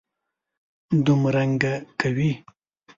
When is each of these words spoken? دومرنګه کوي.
دومرنګه 1.05 1.73
کوي. 1.99 2.31